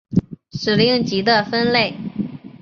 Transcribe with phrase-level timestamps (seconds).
[0.49, 1.93] 指令集的分类